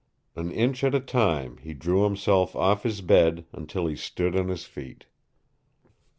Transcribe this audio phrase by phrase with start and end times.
[0.35, 4.47] An inch at a time he drew himself off his bed until he stood on
[4.47, 5.05] his feet.